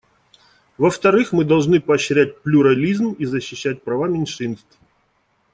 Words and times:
Во-вторых, 0.79 1.31
мы 1.31 1.45
должны 1.45 1.79
поощрять 1.79 2.41
плюрализм 2.41 3.11
и 3.11 3.25
защищать 3.25 3.83
права 3.83 4.07
меньшинств. 4.07 4.79